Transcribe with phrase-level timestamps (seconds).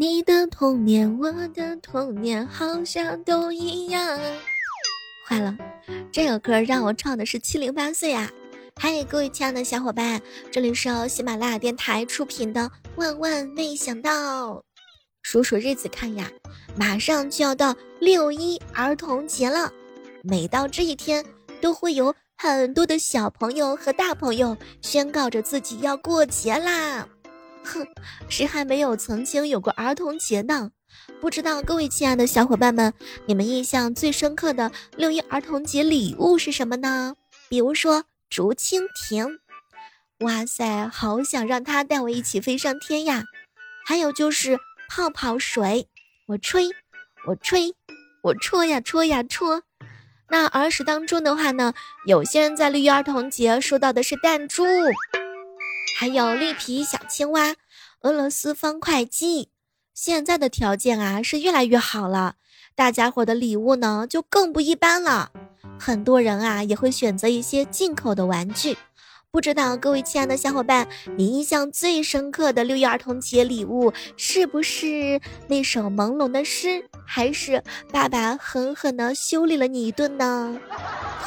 [0.00, 4.20] 你的童年，我的童年，好像都一样。
[5.26, 5.58] 坏了，
[6.12, 8.30] 这个歌让我唱的是七零八碎啊！
[8.76, 10.22] 嗨，各位亲爱的小伙伴，
[10.52, 12.60] 这里是由喜马拉雅电台出品的
[12.94, 14.54] 《万万没想到》。
[15.22, 16.30] 数数日子看呀，
[16.76, 19.72] 马上就要到六一儿童节了。
[20.22, 21.26] 每到这一天，
[21.60, 27.08] 都会有很多的小朋友和大朋友宣告着自己要过节啦。
[27.64, 27.86] 哼，
[28.28, 30.70] 谁还没有曾经有过儿童节呢？
[31.20, 32.92] 不知道各位亲爱的小伙伴们，
[33.26, 37.14] 你们印象最深刻的六一儿童节礼物是什么呢？
[37.48, 38.04] 比如说。
[38.30, 39.38] 竹蜻蜓，
[40.18, 43.24] 哇塞，好想让它带我一起飞上天呀！
[43.86, 45.88] 还有就是泡泡水，
[46.26, 46.68] 我吹，
[47.24, 47.74] 我吹，
[48.20, 49.62] 我戳呀戳呀戳。
[50.28, 51.72] 那儿时当中的话呢，
[52.04, 54.62] 有些人在六一儿童节收到的是弹珠，
[56.00, 57.56] 还有绿皮小青蛙、
[58.02, 59.48] 俄罗斯方块机。
[59.92, 62.36] 现在的条件啊是越来越好了，
[62.76, 65.32] 大家伙的礼物呢就更不一般了。
[65.76, 68.78] 很多人啊也会选择一些进口的玩具，
[69.30, 77.62] 不知道各位亲爱的小伙伴，你印象最深刻的六一儿童节礼物是不是那首朦胧的诗，还是
[77.92, 80.58] 爸爸狠狠地修理了你一顿呢？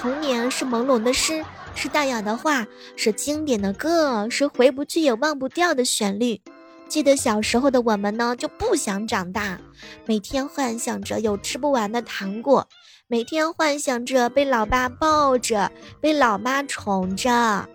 [0.01, 6.41] 童年是朦胧的诗，是淡雅的画，是经典的歌，是回不去也忘不掉的旋律。
[6.89, 9.59] 记得小时候的我们呢，就不想长大，
[10.07, 12.67] 每天幻想着有吃不完的糖果。
[13.07, 17.67] 每天幻想着被老爸抱着，被老妈宠着，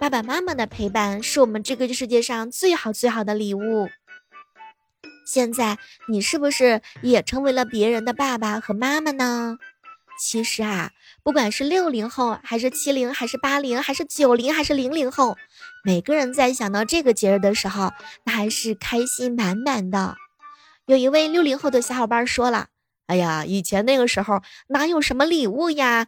[0.00, 3.88] 爸爸妈妈的陪伴是我们这个世界上最好最好的礼物。
[5.26, 5.76] 现在
[6.08, 9.58] 你是不是也成为了别人的爸爸和妈妈呢？
[10.20, 15.36] 其实啊，不管是六零后，还是七零，还是八零，还是九零，还是零零后，
[15.84, 17.92] 每个人在想到这个节日的时候，
[18.24, 20.16] 那还是开心满满的。
[20.86, 22.68] 有一位六零后的小伙伴说了。
[23.08, 26.06] 哎呀，以前那个时候哪有什么礼物呀？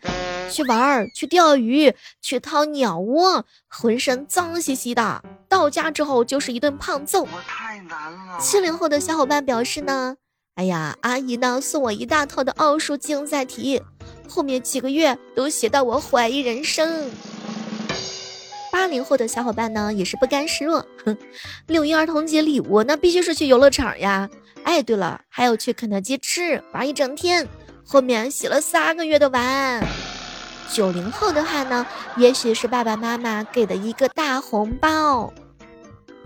[0.50, 7.26] 去玩儿，去钓鱼，去掏鸟窝，浑身脏兮兮的，到家之后就是一顿胖揍。
[7.46, 8.38] 太难了。
[8.40, 10.16] 七零后的小伙伴表示呢，
[10.54, 13.82] 哎呀，阿姨呢送我一大套的奥数竞赛题，
[14.28, 17.10] 后面几个月都写到我怀疑人生。
[18.72, 21.16] 八零后的小伙伴呢也是不甘示弱，哼，
[21.66, 24.28] 六一儿童节礼物那必须是去游乐场呀。
[24.62, 27.48] 哎，对了，还有去肯德基吃玩一整天，
[27.84, 29.82] 后面洗了三个月的碗。
[30.72, 31.84] 九零后的话呢，
[32.16, 35.32] 也许是爸爸妈妈给的一个大红包。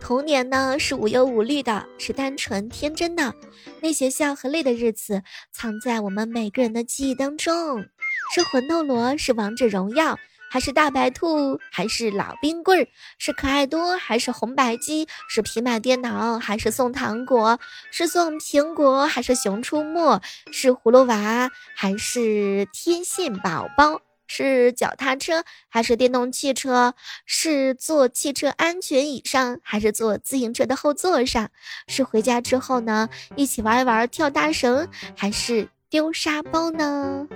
[0.00, 3.34] 童年呢是无忧无虑的，是单纯天真的，
[3.80, 7.86] 那些笑和泪的日子藏在我们每个人的记忆当中。
[8.34, 10.18] 是魂斗罗，是王者荣耀。
[10.50, 12.86] 还是大白兔，还是老冰棍儿？
[13.18, 15.08] 是可爱多，还是红白机？
[15.28, 17.58] 是平板电脑，还是送糖果？
[17.90, 20.20] 是送苹果，还是熊出没？
[20.52, 24.00] 是葫芦娃，还是天线宝宝？
[24.26, 26.94] 是脚踏车，还是电动汽车？
[27.26, 31.50] 是坐汽车安全椅上，还是坐自行车的后座上？
[31.86, 37.26] 是回家之后呢，一起玩一玩跳大绳，还是丢沙包呢？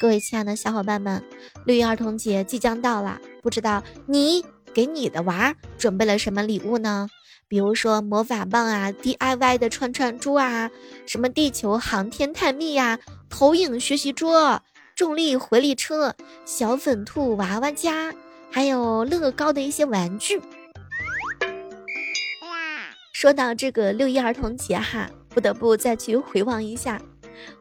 [0.00, 1.22] 各位亲爱的小伙伴们，
[1.64, 7.08] 六一儿童节即将到了，不知道你给你的娃准备了什么礼物呢？
[7.48, 10.70] 比如说魔法棒啊，DIY 的串串珠啊，
[11.06, 12.98] 什么地球航天探秘呀，
[13.30, 14.62] 投影学习桌，
[14.98, 18.12] 重力回力车，小粉兔娃娃家，
[18.50, 20.42] 还有乐高的一些玩具。
[23.12, 27.00] 说到这个六一儿童节哈，不得不再去回望一下。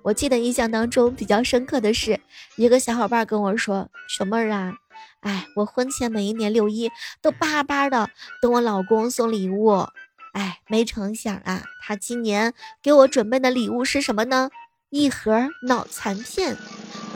[0.02, 2.20] 我记得印象当中比较深刻的是，
[2.56, 4.74] 一个小伙伴跟我说：“小妹儿啊，
[5.20, 6.90] 哎，我婚前每一年六一
[7.22, 8.10] 都巴巴的
[8.42, 9.88] 等我老公送礼物，
[10.34, 14.50] 哎，没成想啊，他今年给我准备的礼物是什么呢？
[14.90, 16.58] 一盒脑残片，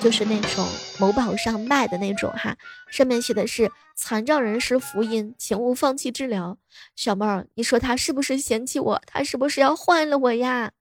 [0.01, 0.67] 就是那种
[0.99, 2.57] 某宝上卖的那种哈，
[2.89, 6.57] 上面写的是残障人士福音，请勿放弃治疗。
[6.95, 9.01] 小妹儿，你说他是不是嫌弃我？
[9.05, 10.71] 他是不是要换了我呀？”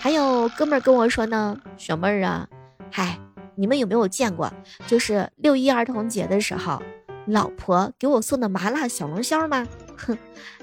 [0.00, 2.48] 还有哥们儿跟我说呢，小妹儿啊，
[2.90, 3.18] 嗨，
[3.56, 4.50] 你们有没有见过，
[4.86, 6.80] 就是六一儿童节的时候，
[7.26, 9.66] 老婆给我送的麻辣小龙虾吗？
[9.96, 10.16] 哼，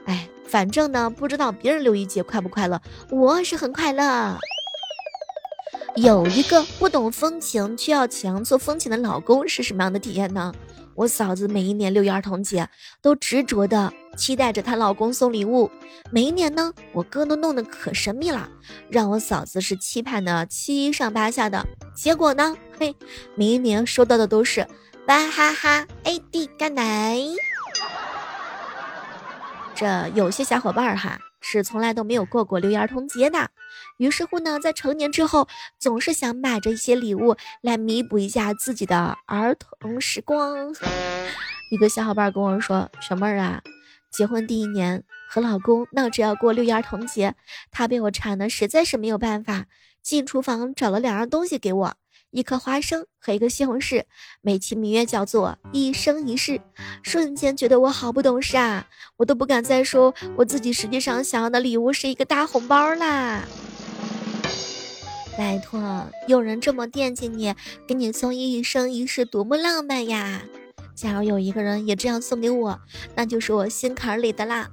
[0.05, 2.81] 哎，反正呢，不知道别人六一节快不快乐，
[3.11, 4.39] 我是很快乐。
[5.97, 10.53] 有一个不懂风情却要强做风情的老公是什么样的体验呢？
[10.93, 12.69] 我嫂子每一年六一儿童节
[13.01, 15.71] 都执着的期待着她老公送礼物。
[16.11, 18.47] 每一年呢，我哥都弄得可神秘了，
[18.91, 21.65] 让我嫂子是期盼的七上八下的。
[21.95, 22.95] 结果呢，嘿，
[23.33, 24.67] 每一年收到的都是
[25.07, 27.19] 娃哈哈 AD 干奶。
[29.73, 31.19] 这有些小伙伴哈。
[31.49, 33.51] 是从来都没有过过六一儿童节的。
[33.95, 35.47] 于是乎呢，在成年之后，
[35.79, 40.73] 总是想买着一些礼物来弥补一下自己的儿童时光。
[41.71, 43.61] 一个小伙伴跟我说：“小妹儿啊，
[44.11, 47.35] 结婚第一年和老公闹着要过六一儿童节，
[47.71, 49.67] 他被我馋的实在是没有办法，
[50.03, 51.95] 进厨房找了两样东西给我。”
[52.31, 54.03] 一颗花生和一个西红柿，
[54.41, 56.61] 美其名曰叫做一生一世。
[57.03, 58.87] 瞬间觉得我好不懂事啊！
[59.17, 63.43] 我都不敢再说我自己实际上想要的礼物是一个大红包啦。
[65.37, 67.53] 拜托，有人这么惦记你，
[67.87, 70.41] 给你送一生一世，多么浪漫呀！
[70.95, 72.79] 假如有一个人也这样送给我，
[73.15, 74.67] 那就是我心坎里的啦。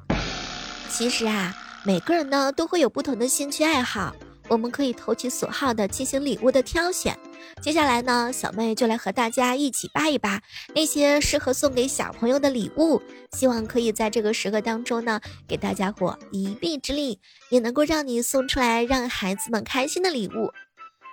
[0.89, 1.55] 其实啊，
[1.85, 4.17] 每个人呢都会有不同的兴趣爱好。
[4.49, 7.19] 我们可以投其所好的进行礼物的挑选。
[7.63, 10.41] 接下来呢，小妹就来和大家一起扒一扒
[10.75, 13.01] 那些适合送给小朋友的礼物，
[13.33, 17.21] 希望可以在这个时刻当中呢，给大家伙一臂之力，
[17.51, 20.53] 也能够让你送出来让孩子们开心的礼物。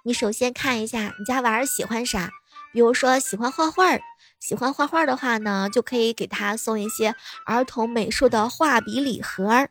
[0.04, 2.30] 你首先看一下你家娃儿喜欢啥，
[2.74, 3.98] 比如说喜欢画画，
[4.40, 7.14] 喜欢画画的话呢，就可以给他送一些
[7.46, 9.68] 儿童美术的画笔礼盒。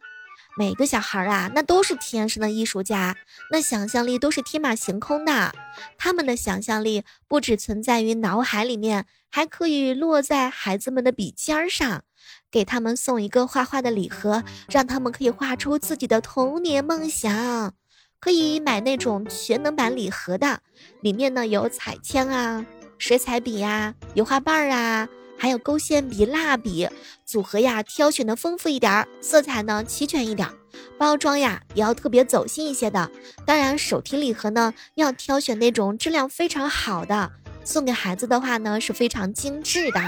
[0.57, 3.17] 每个小孩啊，那都是天生的艺术家，
[3.51, 5.55] 那想象力都是天马行空的。
[5.97, 12.03] 他们的想象力不只存在于脑海里面，还可以落在孩子们的笔尖上。
[12.51, 17.75] 给他们送一个画画的礼盒，让他们可以画出自己的童年梦想。
[18.19, 20.61] 可以买那种全能版礼盒的，
[21.01, 22.67] 里面呢有彩铅啊、
[22.99, 25.09] 水彩笔呀、油画棒啊。
[25.41, 26.87] 还有勾线笔、蜡笔
[27.25, 30.55] 组合呀，挑选的丰富一点儿，色彩呢齐全一点儿，
[30.99, 33.11] 包装呀也要特别走心一些的。
[33.47, 37.33] 当然，手提礼盒呢要挑选那种质量非常好的，
[37.65, 40.01] 送给孩子的话呢是非常精致的。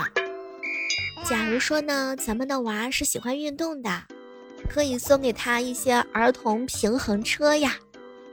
[1.24, 4.02] 假如说呢，咱们的娃是喜欢运动的，
[4.68, 7.76] 可以送给他一些儿童平衡车呀。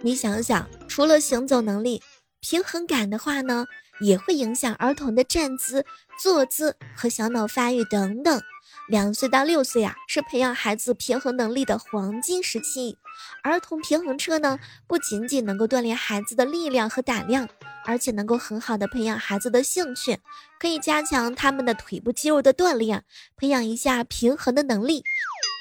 [0.01, 2.01] 你想想，除了行走能力，
[2.41, 3.67] 平衡感的话呢？
[4.01, 5.85] 也会影响儿童的站姿、
[6.21, 8.41] 坐姿和小脑发育等等。
[8.87, 12.97] 两岁到六岁啊，是培养孩子平衡能力的黄金时期。
[13.43, 14.57] 儿童平衡车呢，
[14.87, 17.47] 不仅仅能够锻炼孩子的力量和胆量，
[17.85, 20.19] 而且能够很好的培养孩子的兴趣，
[20.59, 23.03] 可以加强他们的腿部肌肉的锻炼，
[23.37, 25.03] 培养一下平衡的能力。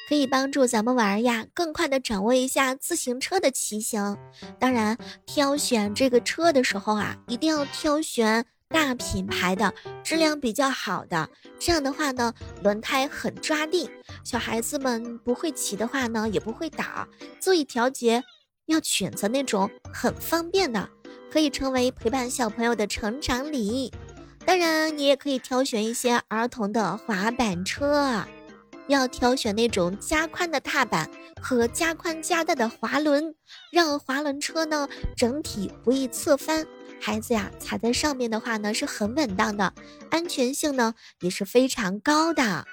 [0.08, 4.16] 可以帮助咱们玩儿呀，更快的掌握一下自行车的骑行。
[4.58, 4.96] 当然，
[5.26, 9.72] 挑选这个车的时候啊，一定要挑选大品牌的，
[10.04, 11.28] 质量比较好的。
[11.58, 12.32] 这样的话呢，
[12.62, 13.90] 轮胎很抓地，
[14.22, 17.08] 小孩子们不会骑的话呢，也不会倒。
[17.40, 18.22] 座椅调节
[18.66, 20.88] 要选择那种很方便的，
[21.30, 23.92] 可以成为陪伴小朋友的成长礼。
[24.44, 28.24] 当然，你也可以挑选一些儿童的滑板车。
[28.86, 31.10] 要挑选那种加宽的踏板
[31.42, 33.34] 和加宽加大的滑轮，
[33.70, 36.66] 让滑轮车呢整体不易侧翻。
[37.00, 39.72] 孩子呀，踩在上面的话呢是很稳当的，
[40.10, 42.66] 安全性呢也是非常高的。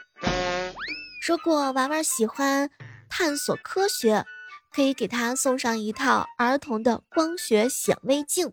[1.26, 2.70] 如果娃娃喜欢
[3.10, 4.26] 探索科学，
[4.74, 8.52] 可以给他送上一套儿童的光学显微镜。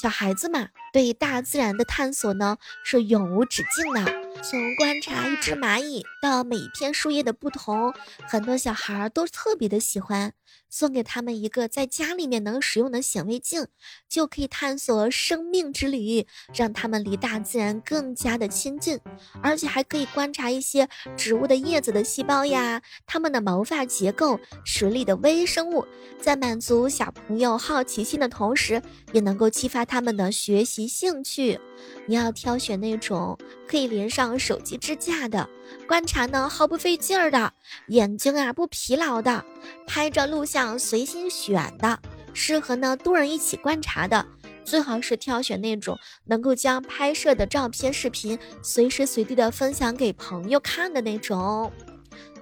[0.00, 4.29] 小孩子嘛，对大自然的探索呢是永无止境的。
[4.42, 7.92] 从观察一只蚂蚁到每一片树叶的不同，
[8.26, 10.32] 很多小孩都特别的喜欢。
[10.68, 13.66] 送给他们一个在家里面能使用的显微镜，
[14.08, 18.98] 就可以探索生命之旅，让他们离大自然更加的亲近，
[19.42, 25.84] 而且还可以观察一些植物的叶子的细胞呀，它们的毛发结构，水里的微生物，
[26.20, 28.80] 在满足小朋友好奇心的同时，
[29.12, 31.60] 也能够激发他们的学习兴趣。
[32.06, 35.48] 你要挑选那种可以连上手机支架的，
[35.86, 37.52] 观察呢毫不费劲儿的，
[37.88, 39.44] 眼睛啊不疲劳的，
[39.86, 41.98] 拍照录像随心选的，
[42.32, 44.26] 适合呢多人一起观察的，
[44.64, 51.72] 最好是挑选那种能够将拍摄的照片、视频随时随地的分享给朋友看的那种。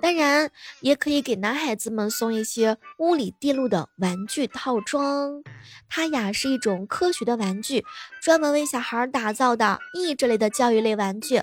[0.01, 0.51] 当然，
[0.81, 5.43] 也可以给男孩子们送一些物理电路的玩具套装，
[5.89, 7.85] 它呀是一种科学的玩具，
[8.23, 11.43] 专门为小孩打造的益智类的教育类玩具，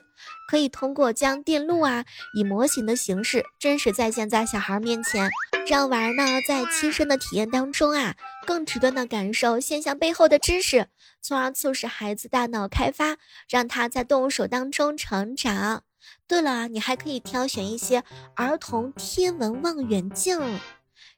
[0.50, 5.29] 可以通过将电路啊以模型的形式真实再现在小孩面前，
[5.67, 10.88] 让玩儿呢在亲身的体验当中啊更直观的感受现象背后的知识，
[11.21, 13.17] 从而促使孩子大脑开发，
[13.50, 15.83] 让他在动手当中成长。
[16.27, 18.03] 对了，你还可以挑选一些
[18.35, 20.39] 儿童天文望远镜，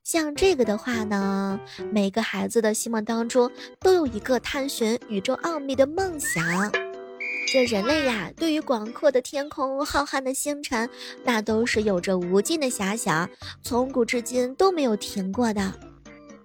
[0.03, 1.59] 像这个的话呢，
[1.91, 6.71] 每个孩子的心目当中都有一个探寻宇宙奥秘的梦想。
[7.49, 10.89] 这人类呀，对于广阔的天空、浩瀚的星辰，
[11.23, 13.29] 那都是有着无尽的遐想，
[13.63, 15.73] 从古至今都没有停过的。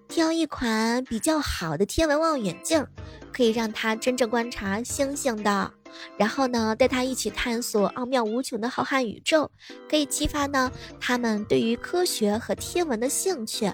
[0.07, 2.85] 挑一款比较好的天文望远镜，
[3.33, 5.73] 可以让他真正观察星星的。
[6.17, 9.51] 然后呢，带他一起探索奥妙无穷的浩瀚宇宙，
[9.89, 13.71] 可以激发呢他们对于科学和天文的兴趣。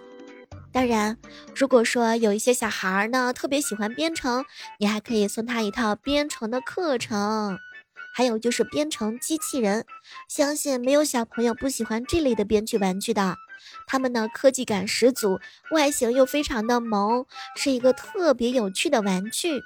[0.71, 1.17] 当然，
[1.55, 4.45] 如果说有一些小孩儿呢特别喜欢编程，
[4.77, 7.57] 你还可以送他一套编程的课程。
[8.11, 9.85] 还有就是编程机器人，
[10.27, 13.35] 相信没有小朋友不喜欢这类的编剧玩具的。
[13.87, 15.39] 他们呢科技感十足，
[15.71, 19.61] 外形又非常的萌，是一个特别有趣的玩具。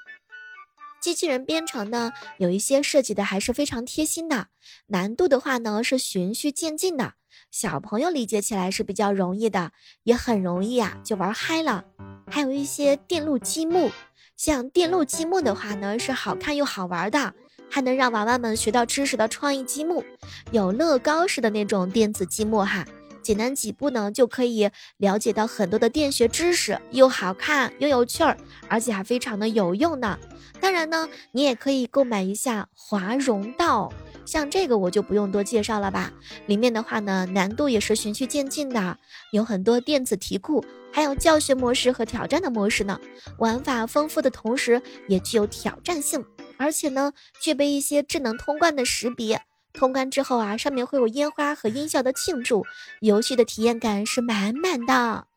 [1.04, 4.48] 机器人编程呢，有一些设计的还是非常贴心的，
[4.88, 7.16] 难度的话呢是循序渐进的，
[7.52, 11.84] 小朋友理解起来是比较容易的，也很容易啊就玩嗨了。
[12.32, 13.92] 还有一些电路积木，
[14.38, 17.34] 像电路积木的话呢是好看又好玩的，
[17.70, 20.06] 还能让娃娃们学到知识的创意积木，
[20.54, 22.86] 有乐高式的那种电子积木哈。
[23.24, 28.38] 简单几步呢，就可以了解到很多的电学知识，又好看又有趣儿，
[28.68, 30.20] 而且还非常的有用呢。
[30.60, 33.92] 当然呢，你也可以购买一下华容道，
[34.26, 36.12] 像这个我就不用多介绍了吧。
[36.46, 38.98] 里面的话呢，难度也是循序渐进的，
[39.32, 43.00] 有很多电子题库，还有教学模式和挑战的模式呢。
[43.40, 46.26] 玩法丰富的同时，也具有挑战性，
[46.58, 47.12] 而且呢，
[47.42, 49.42] 具备一些智能通关的识别。
[49.74, 52.66] 通关之后啊，上面会有烟花和音效的庆祝，
[53.02, 55.28] 游戏的体验感是满满的。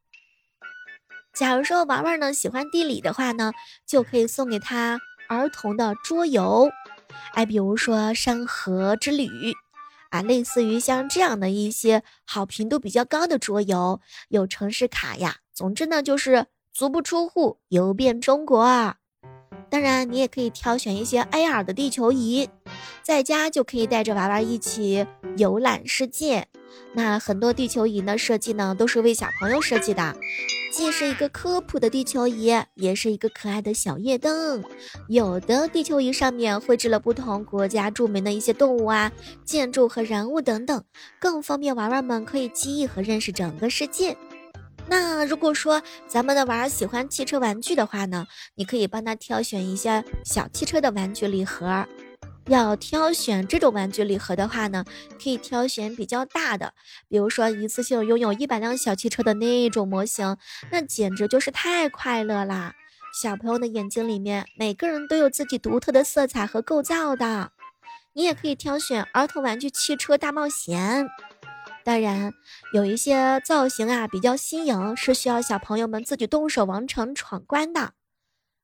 [1.33, 3.53] 假如说玩玩呢喜欢地理的话呢，
[3.87, 6.71] 就可以送给他儿童的桌游，
[7.33, 9.29] 哎，比如说山河之旅
[10.11, 15.39] 啊，类似于像这样的一些好评度比较高的桌游，有城市卡呀。
[15.53, 18.97] 总之呢，就是足不出户游遍中国啊。
[19.69, 22.49] 当然，你也可以挑选一些 AR 的地球仪，
[23.03, 26.47] 在家就可以带着娃娃一起游览世界。
[26.93, 30.15] 那很多地球仪呢设计呢都是为小朋友设计的，
[30.73, 34.63] 既是一个科普的地球仪，也是一个可爱的小夜灯。
[35.09, 39.11] 有的地球仪上面绘制了不同国家著名的一些动物啊、
[39.45, 40.85] 建筑和人物等等，
[41.19, 44.17] 更方便娃娃们可以记忆和认识整个世界。
[44.89, 51.87] 那如果说咱们的娃儿喜欢汽车玩具的话呢，你可以帮他挑选一些小汽车的玩具礼盒。
[52.47, 54.85] 要挑选这种玩具礼盒的话呢，
[55.21, 56.73] 可以挑选比较大的，
[57.09, 60.37] 比如说一次性拥有一百辆小汽车的那种模型，
[60.71, 62.73] 那简直就是太快乐啦！
[63.21, 67.51] 小朋友的眼睛里面，每个人都有自己独特的色彩和构造的。
[68.13, 71.09] 你也可以挑选儿童玩具汽车大冒险。
[71.87, 72.35] 当然，
[72.73, 77.93] 有一些造型啊比较新颖，是需要小朋友们自己动手完成闯关的。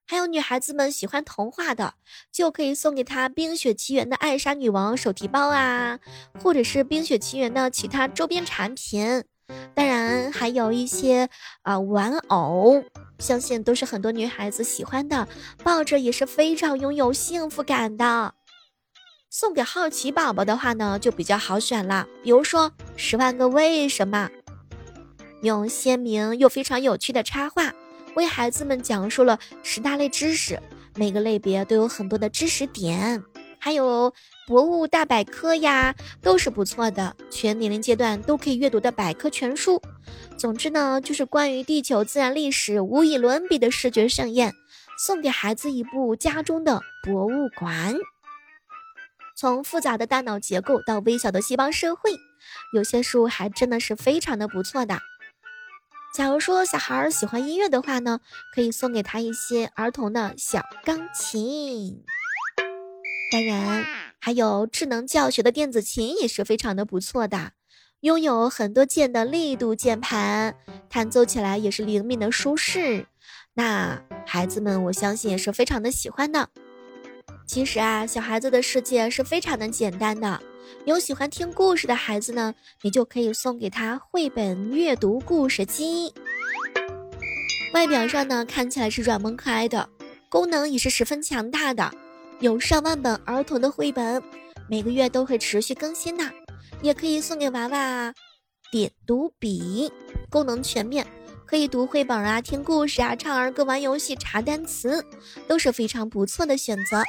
[0.08, 1.94] 还有女孩子们喜欢童话的，
[2.32, 6.00] 就可以送给她《冰雪奇缘》的艾莎女王手提包啊，
[6.42, 9.22] 或者是《冰雪奇缘》的其他周边产品。
[9.72, 11.28] 当然，还有一些
[11.62, 12.82] 啊玩偶，
[13.20, 15.28] 相信都是很多女孩子喜欢的，
[15.62, 18.34] 抱着也是非常拥有幸福感的。
[19.34, 22.06] 送给好奇宝宝的话呢，就比较好选了。
[22.22, 24.30] 比如说《十万个为什么》，
[25.40, 27.72] 用鲜明又非常有趣的插画，
[28.14, 30.60] 为孩子们讲述了十大类知识，
[30.96, 33.24] 每个类别都有很多的知识点。
[33.58, 34.10] 还有
[34.46, 39.80] 《博物大百科》呀，都是不错的，全年龄阶段都可以阅读的百科全书。
[40.36, 44.52] 总之呢，就是关于地球自然历史无与伦比的视觉盛宴，
[44.98, 47.96] 送给孩子一部家中的博物馆。
[49.42, 52.12] 从复杂的大脑结构到微小的细胞社会，
[52.72, 55.00] 有些书还真的是非常的不错的。
[56.14, 58.20] 假如说小孩儿喜欢音乐的话呢，
[58.54, 62.04] 可以送给他一些儿童的小钢琴。
[63.32, 63.84] 当然，
[64.20, 67.50] 还有智能教学的电子琴也是非常的不错的，
[68.02, 70.54] 拥有很多键的力度键盘，
[70.88, 73.08] 弹奏起来也是灵敏的舒适。
[73.54, 76.48] 那孩子们我相信也是非常的喜欢的。
[77.46, 80.40] 其实啊，小孩子的世界是非常的简单的。
[80.86, 86.12] 有喜欢听故事的孩子呢，你就可以送给他绘本阅读故事机。
[87.74, 89.88] 外表上呢，看起来是软萌可爱的，
[90.28, 91.90] 功能也是十分强大的，
[92.40, 94.22] 有上万本儿童的绘本，
[94.68, 96.30] 每个月都会持续更新呢。
[96.80, 98.12] 也可以送给娃娃
[98.70, 99.92] 点读笔，
[100.30, 101.06] 功能全面，
[101.46, 105.04] 可以读绘本啊、听故事啊、唱儿歌、玩游戏、查单词，
[105.46, 107.02] 都是非常不错的选择。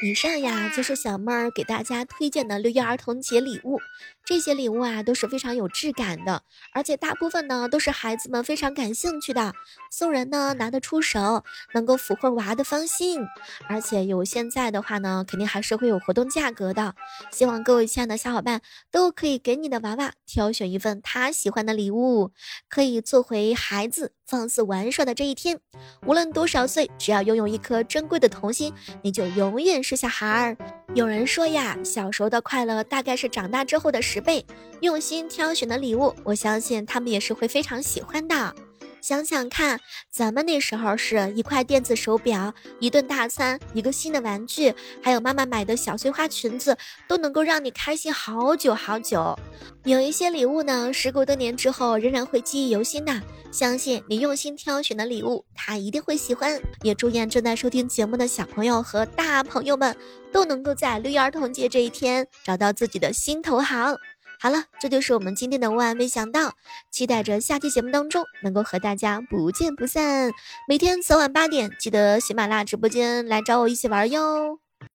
[0.00, 3.80] 以上呀，就是小妹儿给大家推荐的六一儿童节礼物。
[4.28, 6.42] 这些礼物啊都是非常有质感的，
[6.74, 9.54] 而且大部分呢都是孩子们非常感兴趣的，
[9.90, 11.42] 送人呢拿得出手，
[11.72, 13.26] 能够俘获娃的芳心。
[13.70, 16.94] 而且有现在的话呢，肯定还是会有活动价格的。
[17.30, 22.32] 希望各位亲爱的小伙伴都可以给你的娃娃挑选一份他喜欢的礼物，
[22.68, 25.58] 可以做回孩子放肆玩耍的这一天。
[26.06, 30.56] 无论多少岁，只要拥有一颗珍贵的童心，你就永远是小孩儿。
[30.94, 34.44] 有人说呀，小时候的快乐大概是长大之后的事十倍。
[34.80, 38.54] 用心挑选的礼物，我相信他们也是会非常喜欢的。
[39.00, 46.76] 想想看，咱们那时候是一块电子手表、一顿大餐、一个新的玩具，还有妈妈买的小碎花裙子，
[47.06, 49.38] 都能够让你开心好久好久。
[49.84, 53.22] 有一些礼物呢，时隔多年之后仍然会记忆犹新的。
[53.50, 56.60] 相信你用心挑选的礼物，他一定会喜欢。
[56.82, 59.96] 也祝愿正在收听节目的小朋友和大朋友们，
[60.30, 63.94] 都能够在六一儿童节这一天找到自己的心头好。
[64.40, 66.54] 好了，这就是我们今天的万万没想到，
[66.90, 70.32] 期待着下期节目当中能够和大家不见不散。
[70.68, 74.67] 每天早晚八点，记得喜马拉雅直播间来找我一起玩哟。